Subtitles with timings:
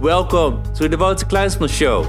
[0.00, 2.02] Welcome to the Wouter Kleinsman Show.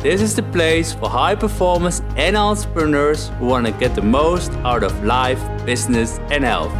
[0.00, 4.50] This is the place for high performers and entrepreneurs who want to get the most
[4.64, 6.72] out of life, business and health.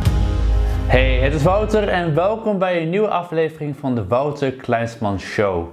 [0.87, 5.69] Hey, het is Wouter en welkom bij een nieuwe aflevering van de Wouter Kleinsman Show.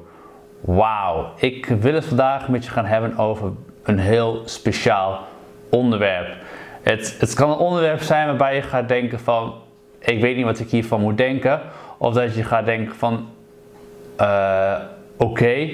[0.61, 3.51] Wauw, ik wil het vandaag met je gaan hebben over
[3.83, 5.27] een heel speciaal
[5.69, 6.35] onderwerp.
[6.81, 9.53] Het, het kan een onderwerp zijn waarbij je gaat denken van,
[9.99, 11.61] ik weet niet wat ik hiervan moet denken.
[11.97, 13.27] Of dat je gaat denken van,
[14.21, 14.75] uh,
[15.17, 15.69] oké.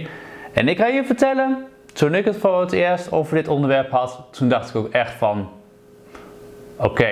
[0.53, 4.27] En ik ga je vertellen, toen ik het voor het eerst over dit onderwerp had,
[4.31, 5.49] toen dacht ik ook echt van,
[6.75, 7.09] oké,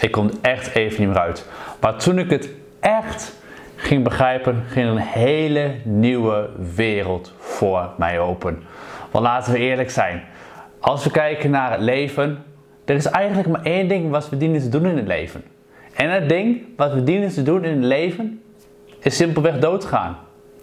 [0.00, 1.48] ik kom echt even niet meer uit.
[1.80, 3.36] Maar toen ik het echt
[3.76, 8.62] ging begrijpen, ging een hele nieuwe wereld voor mij open.
[9.10, 10.24] Want laten we eerlijk zijn,
[10.80, 12.44] als we kijken naar het leven,
[12.84, 15.44] er is eigenlijk maar één ding wat we dienen te doen in het leven.
[15.96, 18.40] En het ding wat we dienen te doen in het leven
[18.98, 20.16] is simpelweg doodgaan.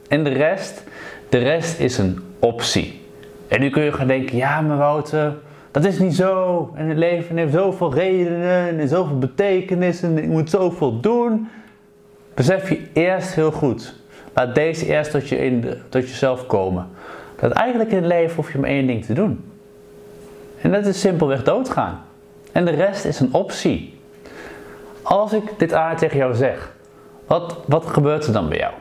[0.08, 0.84] En de rest,
[1.30, 3.02] de rest is een optie.
[3.48, 5.34] En nu kun je gaan denken, ja maar Wouter,
[5.72, 6.72] dat is niet zo.
[6.76, 11.48] En het leven heeft zoveel redenen en zoveel betekenissen en ik moet zoveel doen.
[12.34, 13.96] Besef je eerst heel goed.
[14.34, 16.88] Laat deze eerst tot, je in tot jezelf komen.
[17.40, 19.44] Dat eigenlijk in het leven hoef je maar één ding te doen.
[20.62, 22.02] En dat is simpelweg doodgaan.
[22.52, 23.93] En de rest is een optie.
[25.04, 26.72] Als ik dit aan tegen jou zeg,
[27.28, 28.74] wat, wat gebeurt er dan bij jou?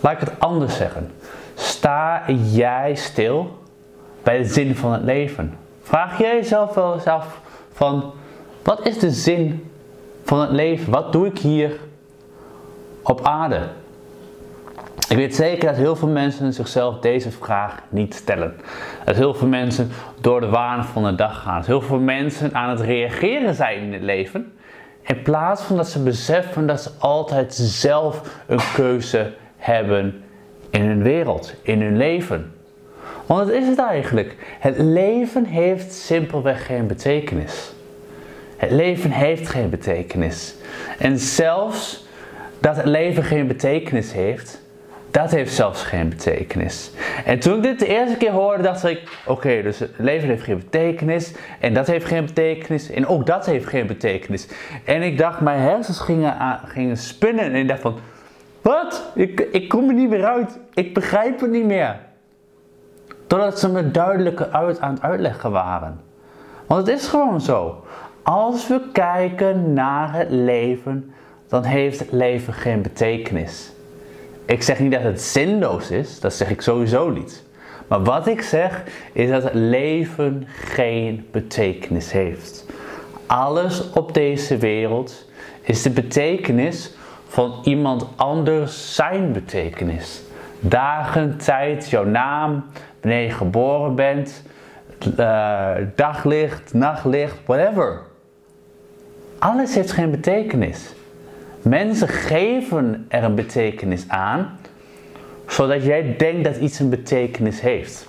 [0.00, 1.10] Laat ik het anders zeggen.
[1.54, 3.58] Sta jij stil
[4.22, 5.58] bij de zin van het leven?
[5.82, 7.40] Vraag jij jezelf wel eens af
[7.72, 8.12] van,
[8.62, 9.70] wat is de zin
[10.24, 10.92] van het leven?
[10.92, 11.80] Wat doe ik hier
[13.02, 13.60] op aarde?
[15.08, 18.56] Ik weet zeker dat heel veel mensen zichzelf deze vraag niet stellen.
[19.04, 21.56] Dat heel veel mensen door de waan van de dag gaan.
[21.56, 24.55] Dat heel veel mensen aan het reageren zijn in het leven.
[25.06, 30.24] In plaats van dat ze beseffen dat ze altijd zelf een keuze hebben
[30.70, 32.54] in hun wereld, in hun leven.
[33.26, 34.56] Want dat is het eigenlijk.
[34.60, 37.72] Het leven heeft simpelweg geen betekenis.
[38.56, 40.54] Het leven heeft geen betekenis.
[40.98, 42.06] En zelfs
[42.60, 44.60] dat het leven geen betekenis heeft,
[45.16, 46.90] dat heeft zelfs geen betekenis.
[47.24, 50.42] En toen ik dit de eerste keer hoorde, dacht ik: oké, dus het leven heeft
[50.42, 51.32] geen betekenis.
[51.60, 52.90] En dat heeft geen betekenis.
[52.90, 54.48] En ook dat heeft geen betekenis.
[54.84, 57.44] En ik dacht, mijn hersens gingen, gingen spinnen.
[57.44, 57.98] En ik dacht van:
[58.62, 59.10] wat?
[59.14, 60.58] Ik, ik kom er niet meer uit.
[60.74, 61.98] Ik begrijp het niet meer.
[63.26, 66.00] Totdat ze me duidelijker uit aan het uitleggen waren.
[66.66, 67.84] Want het is gewoon zo.
[68.22, 71.12] Als we kijken naar het leven,
[71.48, 73.74] dan heeft het leven geen betekenis.
[74.46, 77.44] Ik zeg niet dat het zinloos is, dat zeg ik sowieso niet.
[77.88, 82.66] Maar wat ik zeg is dat het leven geen betekenis heeft.
[83.26, 85.28] Alles op deze wereld
[85.60, 86.94] is de betekenis
[87.28, 90.22] van iemand anders zijn betekenis.
[90.60, 92.64] Dagen, tijd, jouw naam,
[93.00, 94.42] wanneer je geboren bent,
[95.18, 98.00] uh, daglicht, nachtlicht, whatever.
[99.38, 100.94] Alles heeft geen betekenis.
[101.68, 104.58] Mensen geven er een betekenis aan,
[105.46, 108.08] zodat jij denkt dat iets een betekenis heeft.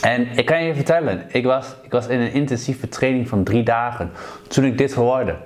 [0.00, 3.62] En ik kan je vertellen, ik was, ik was in een intensieve training van drie
[3.62, 4.10] dagen
[4.48, 5.36] toen ik dit hoorde.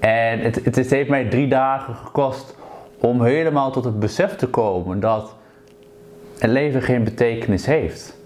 [0.00, 2.56] En het, het heeft mij drie dagen gekost
[2.98, 5.34] om helemaal tot het besef te komen dat
[6.38, 8.17] het leven geen betekenis heeft.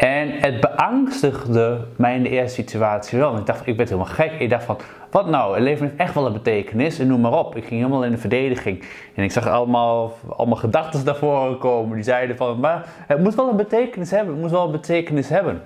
[0.00, 3.36] En het beangstigde mij in de eerste situatie wel.
[3.36, 4.32] Ik dacht, ik ben helemaal gek.
[4.38, 4.78] Ik dacht van,
[5.10, 5.54] wat nou?
[5.54, 7.56] Het leven heeft echt wel een betekenis en noem maar op.
[7.56, 8.84] Ik ging helemaal in de verdediging.
[9.14, 11.94] En ik zag allemaal, allemaal gedachten daarvoor komen.
[11.94, 14.32] Die zeiden van, maar het moet wel een betekenis hebben.
[14.32, 15.62] Het moet wel een betekenis hebben.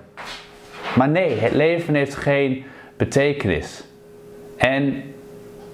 [0.95, 2.65] Maar nee, het leven heeft geen
[2.97, 3.83] betekenis.
[4.57, 5.03] En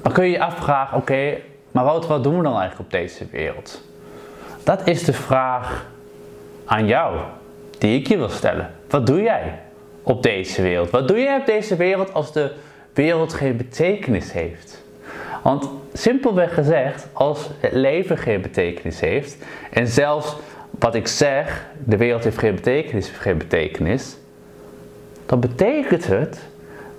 [0.01, 1.37] dan kun je je afvragen, oké,
[1.71, 3.83] maar wat, wat doen we dan eigenlijk op deze wereld?
[4.63, 5.85] Dat is de vraag
[6.65, 7.17] aan jou,
[7.81, 8.69] die ik je wil stellen.
[8.89, 9.59] Wat doe jij
[10.03, 10.89] op deze wereld?
[10.89, 12.51] Wat doe jij op deze wereld als de
[12.93, 14.83] wereld geen betekenis heeft?
[15.43, 19.37] Want simpelweg gezegd, als het leven geen betekenis heeft,
[19.71, 20.35] en zelfs
[20.69, 24.17] wat ik zeg, de wereld heeft geen betekenis, heeft geen betekenis,
[25.25, 26.39] dan betekent het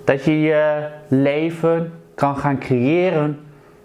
[0.03, 3.39] dat je je leven kan gaan creëren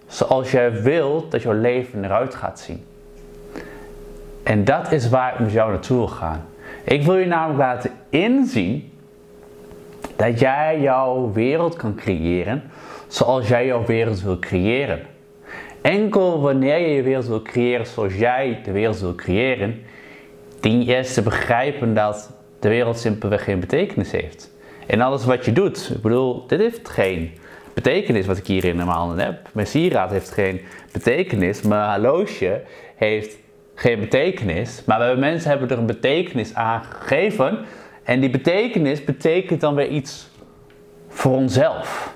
[0.06, 2.84] zoals jij wilt dat jouw leven eruit gaat zien.
[4.42, 6.46] En dat is waar ik met jou naartoe wil gaan.
[6.88, 8.92] Ik wil je namelijk laten inzien
[10.16, 12.62] dat jij jouw wereld kan creëren
[13.06, 15.00] zoals jij jouw wereld wil creëren.
[15.82, 19.82] Enkel wanneer je je wereld wil creëren zoals jij de wereld wil creëren,
[20.60, 22.30] dien je eerst te begrijpen dat
[22.60, 24.50] de wereld simpelweg geen betekenis heeft.
[24.86, 27.30] En alles wat je doet, ik bedoel, dit heeft geen
[27.74, 29.48] betekenis wat ik hier in mijn handen heb.
[29.52, 30.60] Mijn sieraad heeft geen
[30.92, 31.62] betekenis.
[31.62, 32.62] Mijn horloge
[32.96, 33.36] heeft
[33.78, 34.82] geen betekenis.
[34.84, 37.58] Maar we mensen hebben er een betekenis aan gegeven.
[38.02, 40.28] En die betekenis betekent dan weer iets
[41.08, 42.14] voor onszelf.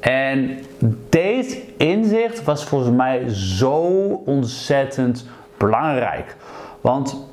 [0.00, 0.58] En
[1.08, 3.82] deze inzicht was volgens mij zo
[4.24, 5.26] ontzettend
[5.56, 6.36] belangrijk.
[6.80, 7.26] Want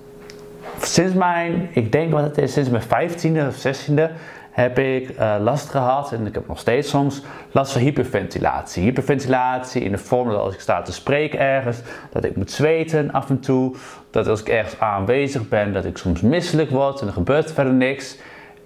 [0.82, 4.12] sinds mijn, ik denk wat het is, sinds mijn 15e of 16e
[4.56, 7.22] heb ik uh, last gehad en ik heb nog steeds soms
[7.52, 8.84] last van hyperventilatie.
[8.84, 11.82] Hyperventilatie in de vorm dat als ik sta te spreken ergens,
[12.12, 13.76] dat ik moet zweten af en toe,
[14.10, 17.74] dat als ik ergens aanwezig ben, dat ik soms misselijk word en er gebeurt verder
[17.74, 18.18] niks.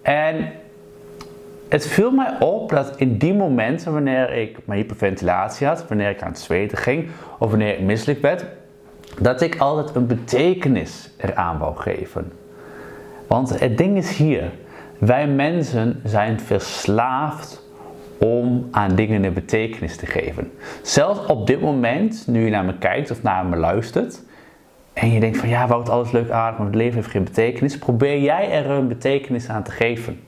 [0.01, 0.51] En
[1.69, 6.21] het viel mij op dat in die momenten, wanneer ik mijn hyperventilatie had, wanneer ik
[6.21, 8.45] aan het zweten ging of wanneer ik misselijk werd,
[9.19, 12.31] dat ik altijd een betekenis eraan wou geven.
[13.27, 14.51] Want het ding is hier,
[14.99, 17.67] wij mensen zijn verslaafd
[18.17, 20.51] om aan dingen een betekenis te geven.
[20.81, 24.21] Zelfs op dit moment, nu je naar me kijkt of naar me luistert,
[24.93, 27.77] en je denkt van ja, Wout, alles leuk aardig, maar het leven heeft geen betekenis,
[27.77, 30.19] probeer jij er een betekenis aan te geven.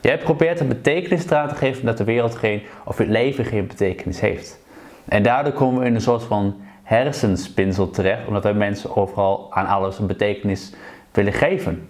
[0.00, 3.66] Jij probeert een betekenis eraan te geven dat de wereld geen, of het leven geen
[3.66, 4.58] betekenis heeft.
[5.04, 9.66] En daardoor komen we in een soort van hersenspinsel terecht, omdat wij mensen overal aan
[9.66, 10.72] alles een betekenis
[11.12, 11.88] willen geven.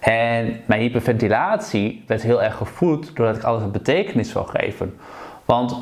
[0.00, 4.96] En mijn hyperventilatie werd heel erg gevoed doordat ik alles een betekenis zou geven.
[5.44, 5.76] Want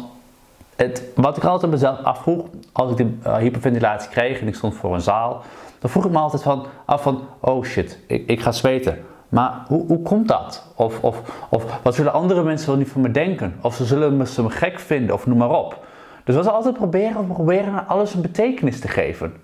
[0.76, 4.74] het, wat ik altijd mezelf afvroeg, als ik de uh, hyperventilatie kreeg en ik stond
[4.74, 5.42] voor een zaal,
[5.78, 9.04] dan vroeg ik me altijd van, af van, oh shit, ik, ga zweten.
[9.28, 10.66] Maar hoe, hoe komt dat?
[10.74, 13.58] Of, of, of wat zullen andere mensen wel niet van me denken?
[13.60, 15.86] Of ze zullen me, ze me gek vinden, of noem maar op.
[16.24, 19.34] Dus we altijd proberen, proberen alles een betekenis te geven.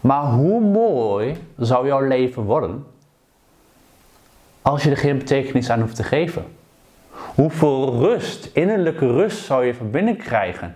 [0.00, 2.84] Maar hoe mooi zou jouw leven worden
[4.62, 6.44] als je er geen betekenis aan hoeft te geven?
[7.10, 10.74] Hoeveel rust, innerlijke rust zou je van binnen krijgen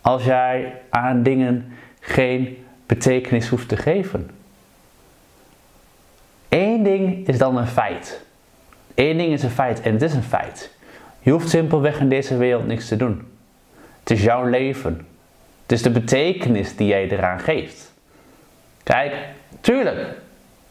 [0.00, 4.30] als jij aan dingen geen betekenis hoeft te geven?
[6.48, 8.24] Eén ding is dan een feit.
[8.94, 10.70] Eén ding is een feit en het is een feit.
[11.20, 13.28] Je hoeft simpelweg in deze wereld niks te doen.
[14.00, 15.06] Het is jouw leven.
[15.62, 17.92] Het is de betekenis die jij eraan geeft.
[18.82, 19.14] Kijk,
[19.60, 20.08] tuurlijk.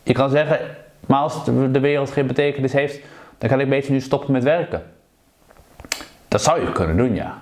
[0.03, 0.59] Je kan zeggen,
[1.13, 2.99] maar als de wereld geen betekenis heeft,
[3.37, 4.83] dan kan ik beter nu stoppen met werken.
[6.27, 7.41] Dat zou je kunnen doen, ja.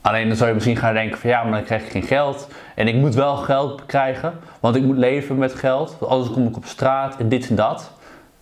[0.00, 2.48] Alleen dan zou je misschien gaan denken van ja, maar dan krijg ik geen geld.
[2.74, 5.96] En ik moet wel geld krijgen, want ik moet leven met geld.
[5.98, 7.92] Want anders kom ik op straat en dit en dat.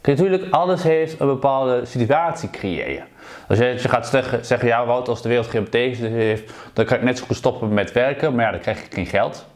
[0.03, 3.05] Natuurlijk, alles heeft een bepaalde situatie creëren.
[3.49, 4.07] Als je, gaat
[4.43, 7.37] zeggen, ja Wout, als de wereld geen betekenis heeft, dan kan ik net zo goed
[7.37, 8.35] stoppen met werken.
[8.35, 9.47] Maar ja, dan krijg ik geen geld.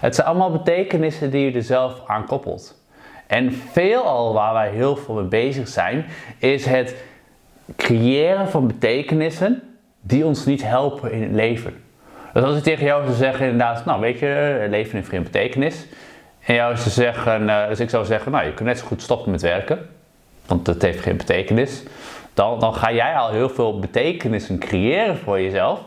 [0.00, 2.78] Het zijn allemaal betekenissen die je er zelf aan koppelt.
[3.30, 6.04] En veelal waar wij heel veel mee bezig zijn,
[6.38, 6.94] is het
[7.76, 9.62] creëren van betekenissen
[10.00, 11.74] die ons niet helpen in het leven.
[12.32, 15.86] Dus als ik tegen jou zou zeggen, inderdaad, nou weet je, leven heeft geen betekenis.
[16.40, 19.02] En jou zou zeggen, uh, dus ik zou zeggen, nou je kunt net zo goed
[19.02, 19.88] stoppen met werken,
[20.46, 21.82] want het heeft geen betekenis.
[22.34, 25.80] Dan, dan ga jij al heel veel betekenissen creëren voor jezelf,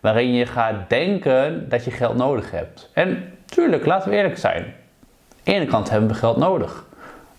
[0.00, 2.90] waarin je gaat denken dat je geld nodig hebt.
[2.92, 4.74] En tuurlijk, laten we eerlijk zijn.
[5.46, 6.84] De ene kant hebben we geld nodig.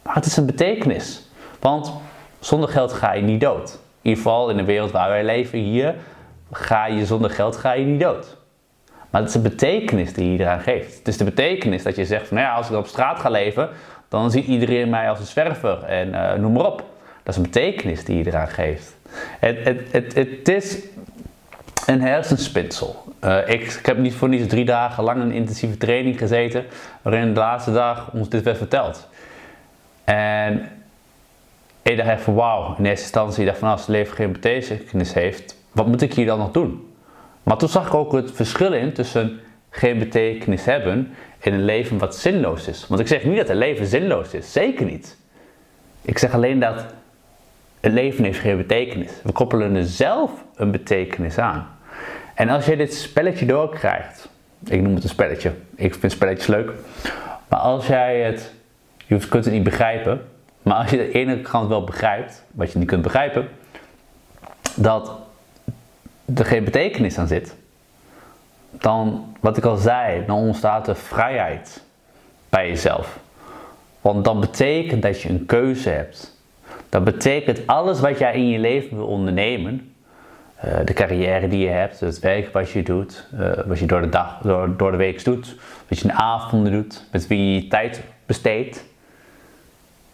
[0.04, 1.22] Maar het is een betekenis.
[1.60, 1.94] Want
[2.40, 3.70] zonder geld ga je niet dood.
[4.02, 5.96] In ieder geval in de wereld waar wij leven hier,
[6.52, 8.38] ga je zonder geld ga je niet dood.
[9.10, 10.98] Maar het is de betekenis die je eraan geeft.
[10.98, 13.30] Het is de betekenis dat je zegt van nou ja, als ik op straat ga
[13.30, 13.70] leven,
[14.08, 16.84] dan ziet iedereen mij als een zwerver en uh, noem maar op.
[17.24, 18.96] Dat is een betekenis die je eraan geeft.
[19.40, 20.78] Het, het, het, het is
[21.88, 23.04] een hersenspinsel.
[23.24, 26.66] Uh, ik, ik, heb niet voor niets drie dagen lang een intensieve training gezeten,
[27.02, 29.08] waarin de laatste dag ons dit werd verteld.
[30.04, 30.70] En
[31.82, 35.56] ik dacht even, wauw, in eerste instantie dacht van als het leven geen betekenis heeft,
[35.72, 36.94] wat moet ik hier dan nog doen?
[37.44, 39.40] Maar toen zag ik ook het verschil in tussen
[39.70, 42.88] geen betekenis hebben en een leven wat zinloos is.
[42.88, 45.18] Want ik zeg niet dat een leven zinloos is, zeker niet.
[46.02, 46.86] Ik zeg alleen dat
[47.80, 49.12] het leven geen betekenis.
[49.24, 51.77] We koppelen er zelf een betekenis aan.
[52.38, 54.30] En als je dit spelletje doorkrijgt,
[54.66, 56.72] ik noem het een spelletje, ik vind spelletjes leuk,
[57.48, 58.54] maar als jij het,
[59.06, 60.22] je kunt het niet begrijpen,
[60.62, 63.50] maar als je de ene kant wel begrijpt, wat je niet kunt begrijpen,
[64.76, 65.12] dat
[66.36, 67.56] er geen betekenis aan zit,
[68.72, 71.84] dan, wat ik al zei, dan ontstaat er vrijheid
[72.50, 73.20] bij jezelf.
[74.02, 76.38] Want dan betekent dat je een keuze hebt.
[76.90, 79.96] Dat betekent alles wat jij in je leven wil ondernemen,
[80.66, 84.02] uh, de carrière die je hebt, het werk wat je doet, uh, wat je door
[84.02, 84.38] de, dag,
[84.78, 85.56] door, de week doet,
[85.88, 88.86] wat je in de avonden doet, met wie je tijd besteedt,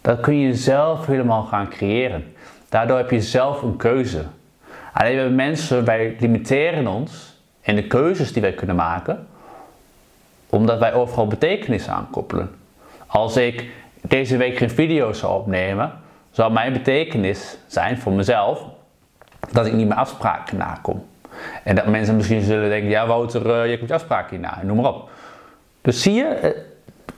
[0.00, 2.34] dat kun je zelf helemaal gaan creëren.
[2.68, 4.22] Daardoor heb je zelf een keuze.
[4.92, 9.26] Alleen we mensen, wij limiteren ons in de keuzes die wij kunnen maken,
[10.50, 12.50] omdat wij overal betekenis aankoppelen.
[13.06, 13.68] Als ik
[14.00, 15.92] deze week geen video's zou opnemen,
[16.30, 18.64] zou mijn betekenis zijn voor mezelf
[19.50, 21.04] dat ik niet meer afspraken nakom.
[21.64, 24.60] En dat mensen misschien zullen denken, ja Wouter, uh, je komt je afspraken niet na,
[24.62, 25.10] noem maar op.
[25.80, 26.50] Dus zie je, uh,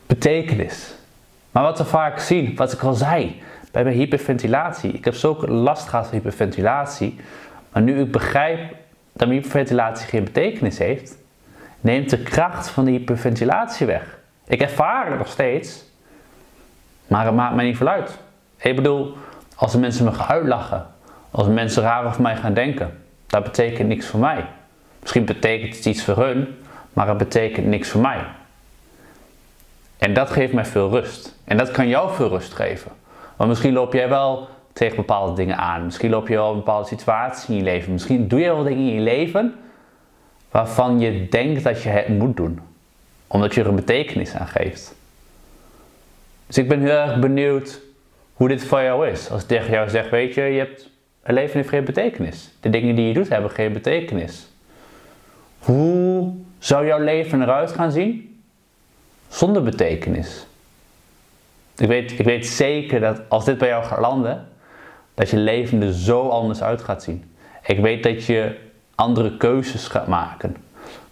[0.06, 0.94] betekenis.
[1.50, 3.42] Maar wat we vaak zien, wat ik al zei,
[3.76, 4.92] bij mijn hyperventilatie.
[4.92, 7.20] Ik heb zulke last gehad van hyperventilatie.
[7.72, 8.74] Maar nu ik begrijp
[9.12, 11.16] dat mijn hyperventilatie geen betekenis heeft,
[11.80, 14.18] neemt de kracht van de hyperventilatie weg.
[14.46, 15.84] Ik ervaar het nog steeds,
[17.06, 18.18] maar het maakt mij niet veel uit.
[18.56, 19.16] Ik bedoel,
[19.56, 20.86] als de mensen me gaan uitlachen,
[21.36, 24.46] als mensen raar over mij gaan denken, dat betekent niks voor mij.
[25.00, 26.56] Misschien betekent het iets voor hun,
[26.92, 28.24] maar het betekent niks voor mij.
[29.98, 31.38] En dat geeft mij veel rust.
[31.44, 32.90] En dat kan jou veel rust geven.
[33.36, 35.84] Want misschien loop jij wel tegen bepaalde dingen aan.
[35.84, 37.92] Misschien loop je wel een bepaalde situatie in je leven.
[37.92, 39.54] Misschien doe je wel dingen in je leven
[40.50, 42.60] waarvan je denkt dat je het moet doen.
[43.26, 44.94] Omdat je er een betekenis aan geeft.
[46.46, 47.80] Dus ik ben heel erg benieuwd
[48.32, 49.30] hoe dit voor jou is.
[49.30, 50.94] Als ik tegen jou zeg, weet je, je hebt,
[51.26, 52.50] een leven heeft geen betekenis.
[52.60, 54.48] De dingen die je doet hebben geen betekenis.
[55.58, 58.40] Hoe zou jouw leven eruit gaan zien
[59.28, 60.46] zonder betekenis?
[61.76, 64.48] Ik weet, ik weet zeker dat als dit bij jou gaat landen,
[65.14, 67.34] dat je leven er zo anders uit gaat zien.
[67.66, 68.56] Ik weet dat je
[68.94, 70.56] andere keuzes gaat maken.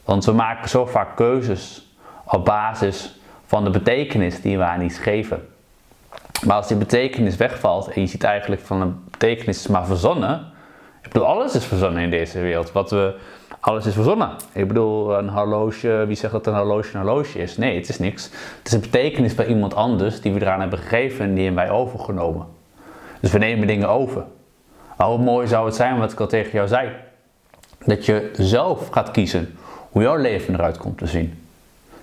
[0.04, 1.94] Want we maken zo vaak keuzes
[2.26, 5.53] op basis van de betekenis die we aan iets geven.
[6.46, 10.52] Maar als die betekenis wegvalt en je ziet eigenlijk van een betekenis maar verzonnen.
[11.02, 12.72] Ik bedoel, alles is verzonnen in deze wereld.
[12.72, 13.14] Wat we,
[13.60, 14.30] alles is verzonnen.
[14.52, 17.56] Ik bedoel, een horloge, wie zegt dat een horloge een horloge is?
[17.56, 18.24] Nee, het is niks.
[18.58, 21.64] Het is een betekenis bij iemand anders die we eraan hebben gegeven en die hebben
[21.64, 22.46] wij overgenomen.
[23.20, 24.24] Dus we nemen dingen over.
[24.96, 26.90] Maar hoe mooi zou het zijn, wat ik al tegen jou zei,
[27.86, 29.56] dat je zelf gaat kiezen
[29.90, 31.38] hoe jouw leven eruit komt te zien.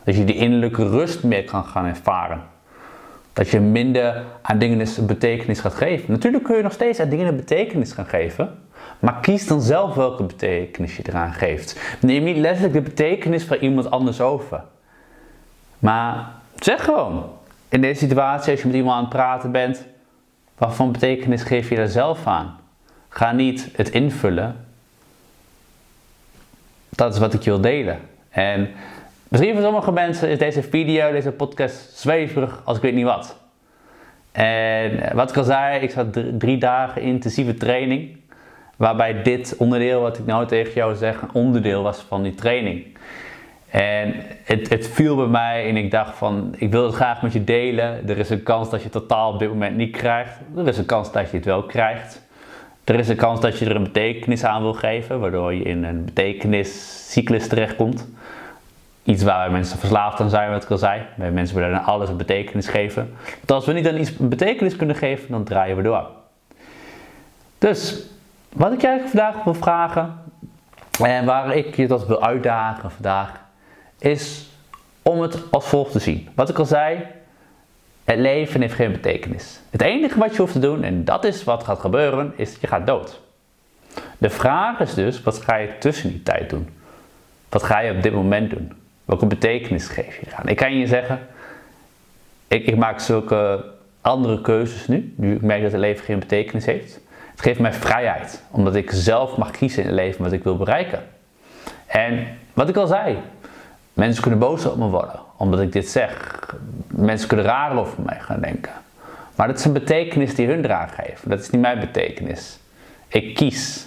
[0.04, 2.42] Dat je die innerlijke rust meer kan gaan ervaren.
[3.34, 6.12] Dat je minder aan dingen een betekenis gaat geven.
[6.12, 8.60] Natuurlijk kun je nog steeds aan dingen betekenis gaan geven.
[9.00, 11.98] Maar kies dan zelf welke betekenis je eraan geeft.
[12.02, 14.64] Neem niet letterlijk de betekenis van iemand anders over.
[15.80, 17.30] Maar zeg gewoon.
[17.70, 19.86] In deze situatie, als je met iemand aan het praten bent,
[20.58, 22.60] wat voor betekenis geef je daar zelf aan?
[23.10, 24.66] Ga niet het invullen.
[26.90, 28.00] Dat is wat ik je wil delen.
[28.30, 28.70] En
[29.32, 33.40] misschien voor sommige mensen is deze video, deze podcast zweverig als ik weet niet wat.
[34.32, 38.18] En wat ik al zei, ik zat drie dagen intensieve training.
[38.78, 42.98] Waarbij dit onderdeel wat ik nou tegen jou zeg, onderdeel was van die training.
[43.70, 47.34] En het, het, viel bij mij en ik dacht van, ik wil het graag met
[47.34, 48.10] je delen.
[48.10, 50.40] Er is een kans dat je het totaal op dit moment niet krijgt.
[50.56, 52.22] Er is een kans dat je het wel krijgt.
[52.84, 55.84] Er is een kans dat je er een betekenis aan wil geven, waardoor je in
[55.84, 58.08] een betekeniscyclus terechtkomt.
[59.12, 61.02] Iets waar mensen verslaafd aan zijn, wat ik al zei.
[61.16, 63.16] Bij mensen willen alles een betekenis geven.
[63.24, 66.08] Want als we niet aan iets een betekenis kunnen geven, dan draaien we door.
[67.58, 68.06] Dus,
[68.50, 70.24] wat ik eigenlijk vandaag wil vragen,
[71.04, 73.42] en waar ik je tot wil uitdagen vandaag,
[74.00, 74.50] is
[75.02, 76.30] om het als volgt te zien.
[76.36, 77.06] Wat ik al zei,
[78.04, 79.60] het leven heeft geen betekenis.
[79.70, 82.68] Het enige wat je hoeft te doen, en dat is wat gaat gebeuren, is je
[82.68, 83.22] gaat dood.
[84.18, 86.70] De vraag is dus, wat ga je tussen die tijd doen?
[87.50, 88.80] Wat ga je op dit moment doen?
[89.06, 90.48] Welke betekenis geef je eraan?
[90.48, 91.20] Ik kan je zeggen,
[92.48, 93.66] ik, ik maak zulke
[94.02, 97.00] andere keuzes nu, nu ik merk dat het leven geen betekenis heeft.
[97.32, 100.58] Het geeft mij vrijheid, omdat ik zelf mag kiezen in het leven wat ik wil
[100.58, 101.04] bereiken.
[101.86, 103.18] En wat ik al zei,
[103.94, 106.40] Mensen kunnen boos op me worden, omdat ik dit zeg.
[106.88, 108.72] Mensen kunnen raar over mij gaan denken.
[109.36, 111.30] Maar dat is een betekenis die hun eraan geven.
[111.30, 112.60] Dat is niet mijn betekenis.
[113.08, 113.86] Ik kies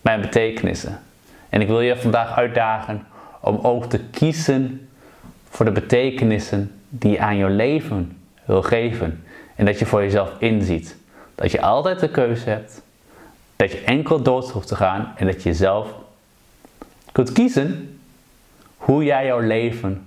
[0.00, 1.00] mijn betekenissen.
[1.48, 3.06] En ik wil je vandaag uitdagen
[3.46, 4.88] om ook te kiezen
[5.48, 9.24] voor de betekenissen die je aan je leven wil geven.
[9.54, 10.96] En dat je voor jezelf inziet.
[11.34, 12.82] Dat je altijd de keuze hebt.
[13.56, 15.12] Dat je enkel dood hoeft te gaan.
[15.16, 15.88] En dat je zelf
[17.12, 17.98] kunt kiezen
[18.76, 20.06] hoe jij jouw leven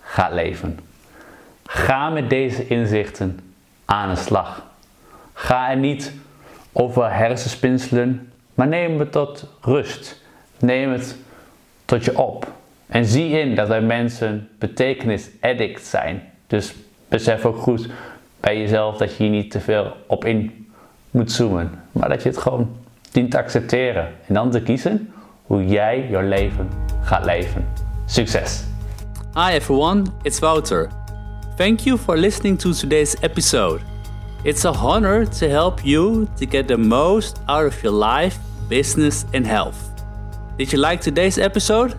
[0.00, 0.78] gaat leven.
[1.64, 3.40] Ga met deze inzichten
[3.84, 4.66] aan de slag.
[5.32, 6.12] Ga er niet
[6.72, 10.22] over hersenspinselen, maar neem het tot rust.
[10.58, 11.16] Neem het
[11.84, 12.54] tot je op.
[12.86, 16.22] En zie in dat wij mensen betekenis addict zijn.
[16.46, 16.74] Dus
[17.08, 17.88] besef ook goed
[18.40, 20.68] bij jezelf dat je hier niet te veel op in
[21.10, 21.70] moet zoomen.
[21.92, 22.76] Maar dat je het gewoon
[23.12, 24.08] dient te accepteren.
[24.26, 25.12] En dan te kiezen
[25.42, 26.68] hoe jij jouw leven
[27.02, 27.64] gaat leven.
[28.06, 28.64] Success!
[29.34, 30.88] Hi everyone, it's Wouter.
[31.56, 33.80] Thank you for listening to today's episode.
[34.42, 38.38] It's a honor to help you to get the most out of your life,
[38.68, 39.76] business and health.
[40.56, 41.94] Did you like today's episode?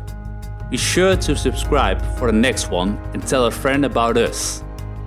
[0.69, 4.63] Be sure to subscribe for the next one and tell a friend about us.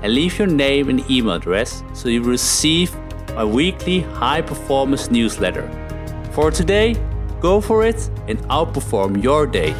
[0.04, 2.96] and leave your name and email address so you receive
[3.34, 5.68] my weekly high performance newsletter.
[6.32, 6.96] For today,
[7.39, 9.74] go for it and outperform your day.